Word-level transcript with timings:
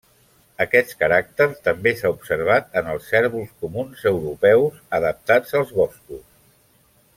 Aquest 0.63 0.93
caràcter 1.01 1.45
també 1.67 1.93
s'ha 1.99 2.11
observat 2.13 2.73
en 2.81 2.89
els 2.95 3.11
cérvols 3.13 3.53
comuns 3.67 4.03
europeus 4.15 4.83
adaptats 5.01 5.55
als 5.63 5.79
boscos. 5.83 6.27